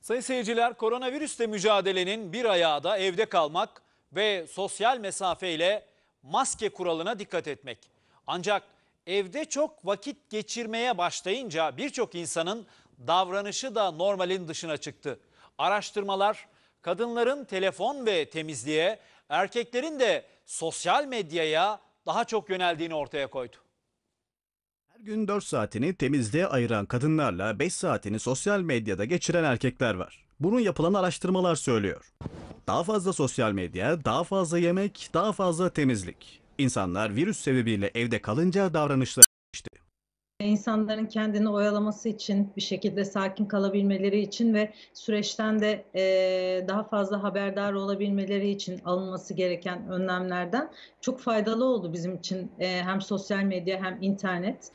[0.00, 3.82] Sayın seyirciler koronavirüsle mücadelenin bir ayağı da evde kalmak
[4.12, 5.86] ve sosyal mesafeyle
[6.22, 7.78] maske kuralına dikkat etmek.
[8.26, 8.62] Ancak
[9.06, 12.66] evde çok vakit geçirmeye başlayınca birçok insanın
[13.06, 15.20] davranışı da normalin dışına çıktı.
[15.58, 16.48] Araştırmalar
[16.82, 23.56] kadınların telefon ve temizliğe, erkeklerin de sosyal medyaya daha çok yöneldiğini ortaya koydu.
[25.04, 30.24] Gün 4 saatini temizliğe ayıran kadınlarla 5 saatini sosyal medyada geçiren erkekler var.
[30.40, 32.12] Bunu yapılan araştırmalar söylüyor.
[32.66, 36.40] Daha fazla sosyal medya, daha fazla yemek, daha fazla temizlik.
[36.58, 39.26] İnsanlar virüs sebebiyle evde kalınca davranışları.
[40.42, 47.22] İnsanların kendini oyalaması için, bir şekilde sakin kalabilmeleri için ve süreçten de eee, daha fazla
[47.22, 50.70] haberdar olabilmeleri için alınması gereken önlemlerden
[51.00, 54.70] çok faydalı oldu bizim için eee, hem sosyal medya hem internet.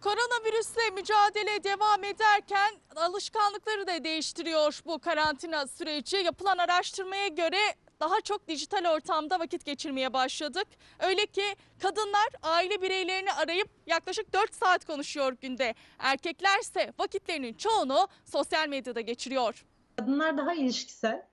[0.00, 6.16] Koronavirüsle mücadele devam ederken alışkanlıkları da değiştiriyor bu karantina süreci.
[6.16, 7.58] Yapılan araştırmaya göre
[8.00, 10.66] daha çok dijital ortamda vakit geçirmeye başladık.
[11.00, 11.42] Öyle ki
[11.82, 15.74] kadınlar aile bireylerini arayıp yaklaşık 4 saat konuşuyor günde.
[15.98, 19.64] Erkeklerse vakitlerinin çoğunu sosyal medyada geçiriyor.
[19.96, 21.30] Kadınlar daha ilişkisel.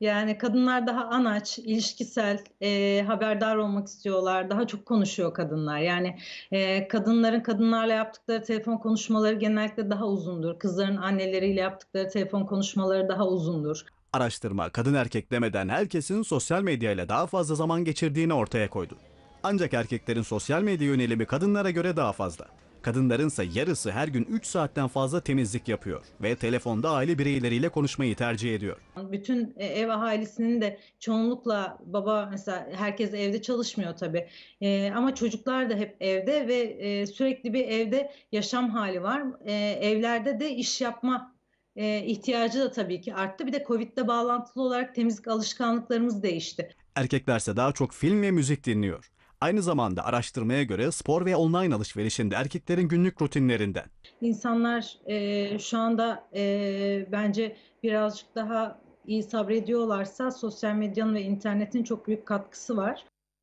[0.00, 4.50] Yani kadınlar daha anaç, ilişkisel, eee, haberdar olmak istiyorlar.
[4.50, 5.78] Daha çok konuşuyor kadınlar.
[5.78, 6.18] Yani
[6.52, 10.58] eee, kadınların kadınlarla yaptıkları telefon konuşmaları genellikle daha uzundur.
[10.58, 13.84] Kızların anneleriyle yaptıkları telefon konuşmaları daha uzundur.
[14.16, 18.98] Araştırma kadın erkek demeden herkesin sosyal medyayla daha fazla zaman geçirdiğini ortaya koydu.
[19.42, 22.46] Ancak erkeklerin sosyal medya yönelimi kadınlara göre daha fazla.
[22.82, 28.54] Kadınlarınsa yarısı her gün 3 saatten fazla temizlik yapıyor ve telefonda aile bireyleriyle konuşmayı tercih
[28.54, 28.76] ediyor.
[29.12, 34.28] Bütün e, ev ahalisinin de çoğunlukla baba mesela herkes evde çalışmıyor tabii.
[34.60, 39.22] E, ama çocuklar da hep evde ve e, sürekli bir evde yaşam hali var.
[39.44, 41.35] E, evlerde de iş yapma
[41.76, 43.46] e, ihtiyacı da tabii ki arttı.
[43.46, 46.68] Bir de Covid'le bağlantılı olarak temizlik alışkanlıklarımız değişti.
[46.94, 49.10] Erkeklerse daha çok film ve müzik dinliyor.
[49.40, 53.84] Aynı zamanda araştırmaya göre spor ve online alışverişinde erkeklerin günlük rutinlerinden.
[54.20, 62.06] İnsanlar e, şu anda e, bence birazcık daha iyi sabrediyorlarsa sosyal medyanın ve internetin çok
[62.06, 63.04] büyük katkısı var.